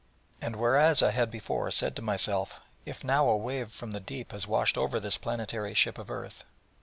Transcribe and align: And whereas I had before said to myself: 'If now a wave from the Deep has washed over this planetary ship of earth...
And 0.41 0.55
whereas 0.55 1.03
I 1.03 1.11
had 1.11 1.29
before 1.29 1.69
said 1.69 1.95
to 1.95 2.01
myself: 2.01 2.59
'If 2.87 3.03
now 3.03 3.29
a 3.29 3.37
wave 3.37 3.71
from 3.71 3.91
the 3.91 3.99
Deep 3.99 4.31
has 4.31 4.47
washed 4.47 4.75
over 4.75 4.99
this 4.99 5.19
planetary 5.19 5.75
ship 5.75 5.99
of 5.99 6.09
earth... 6.09 6.43